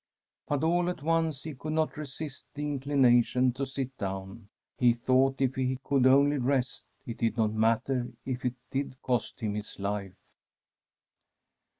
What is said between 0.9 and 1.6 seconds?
once he